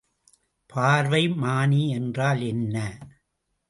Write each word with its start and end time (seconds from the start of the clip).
பார்வைமானி 0.73 1.87
என்றால் 1.89 2.41
என்ன? 2.41 2.75